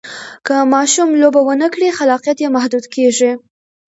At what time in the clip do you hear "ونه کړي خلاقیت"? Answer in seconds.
1.43-2.37